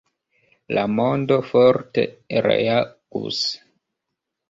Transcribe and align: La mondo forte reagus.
La 0.77 0.85
mondo 0.93 1.37
forte 1.51 2.07
reagus. 2.49 3.43